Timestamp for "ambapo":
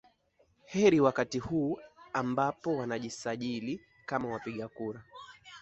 2.13-2.77